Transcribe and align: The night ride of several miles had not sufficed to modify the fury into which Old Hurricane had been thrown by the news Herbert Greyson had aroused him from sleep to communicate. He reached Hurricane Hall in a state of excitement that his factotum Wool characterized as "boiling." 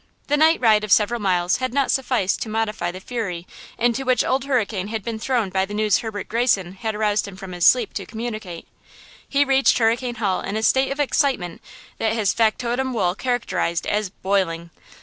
The 0.29 0.35
night 0.35 0.59
ride 0.59 0.83
of 0.83 0.91
several 0.91 1.19
miles 1.19 1.57
had 1.57 1.75
not 1.75 1.91
sufficed 1.91 2.41
to 2.41 2.49
modify 2.49 2.89
the 2.89 2.99
fury 2.99 3.45
into 3.77 4.03
which 4.03 4.23
Old 4.25 4.45
Hurricane 4.45 4.87
had 4.87 5.03
been 5.03 5.19
thrown 5.19 5.51
by 5.51 5.63
the 5.63 5.75
news 5.75 5.99
Herbert 5.99 6.27
Greyson 6.27 6.73
had 6.73 6.95
aroused 6.95 7.27
him 7.27 7.35
from 7.35 7.61
sleep 7.61 7.93
to 7.93 8.07
communicate. 8.07 8.67
He 9.29 9.45
reached 9.45 9.77
Hurricane 9.77 10.15
Hall 10.15 10.41
in 10.41 10.57
a 10.57 10.63
state 10.63 10.91
of 10.91 10.99
excitement 10.99 11.61
that 11.99 12.13
his 12.13 12.33
factotum 12.33 12.93
Wool 12.93 13.13
characterized 13.13 13.85
as 13.85 14.09
"boiling." 14.09 14.71